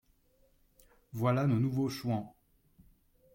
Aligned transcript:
Voilà 1.13 1.45
nos 1.45 1.59
nouveaux 1.59 1.87
Chouans 1.87 2.33